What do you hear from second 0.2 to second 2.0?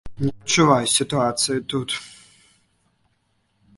Не адчуваю сітуацыі тут.